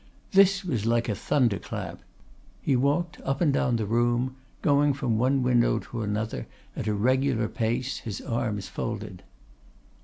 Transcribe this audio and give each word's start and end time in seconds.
This 0.31 0.65
was 0.65 0.87
like 0.87 1.07
a 1.09 1.13
thunder 1.13 1.59
clap. 1.59 2.01
He 2.59 2.75
walked 2.75 3.21
up 3.21 3.39
and 3.39 3.53
down 3.53 3.75
the 3.75 3.85
room, 3.85 4.35
going 4.63 4.93
from 4.93 5.19
one 5.19 5.43
window 5.43 5.77
to 5.77 6.01
another 6.01 6.47
at 6.75 6.87
a 6.87 6.93
regular 6.95 7.47
pace, 7.47 7.99
his 7.99 8.19
arms 8.19 8.67
folded. 8.67 9.21